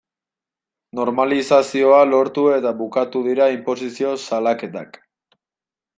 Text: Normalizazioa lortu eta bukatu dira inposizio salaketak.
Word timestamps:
Normalizazioa 0.99 1.99
lortu 2.13 2.47
eta 2.55 2.73
bukatu 2.81 3.23
dira 3.29 3.53
inposizio 3.59 4.19
salaketak. 4.27 5.03